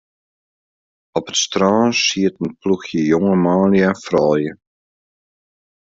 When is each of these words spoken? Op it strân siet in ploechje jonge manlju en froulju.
Op 1.19 1.25
it 1.31 1.37
strân 1.43 1.87
siet 2.03 2.35
in 2.45 2.49
ploechje 2.61 3.01
jonge 3.11 3.35
manlju 3.43 3.81
en 3.89 3.95
froulju. 4.05 4.53